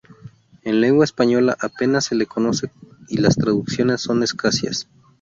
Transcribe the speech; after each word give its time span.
En 0.63 0.81
lengua 0.81 1.05
española 1.05 1.55
apenas 1.59 2.05
se 2.05 2.15
le 2.15 2.25
conoce 2.25 2.71
y 3.07 3.17
las 3.17 3.35
traducciones 3.35 4.01
son 4.01 4.23
escasas. 4.23 4.87